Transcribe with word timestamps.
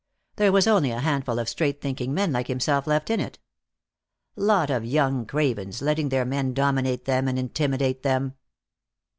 There 0.37 0.51
was 0.51 0.65
only 0.65 0.89
a 0.89 0.99
handful 0.99 1.37
of 1.37 1.47
straight 1.47 1.79
thinking 1.79 2.11
men 2.11 2.31
like 2.31 2.47
himself 2.47 2.87
left 2.87 3.11
in 3.11 3.19
it. 3.19 3.37
Lot 4.35 4.71
of 4.71 4.83
young 4.83 5.27
cravens, 5.27 5.79
letting 5.79 6.09
their 6.09 6.25
men 6.25 6.55
dominate 6.55 7.05
them 7.05 7.27
and 7.27 7.37
intimidate 7.37 8.01
them. 8.01 8.33